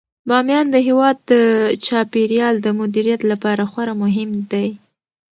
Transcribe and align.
بامیان 0.29 0.65
د 0.71 0.75
هیواد 0.87 1.17
د 1.31 1.33
چاپیریال 1.85 2.55
د 2.61 2.67
مدیریت 2.79 3.21
لپاره 3.31 3.63
خورا 3.71 3.93
مهم 4.03 4.29
دی. 4.51 4.67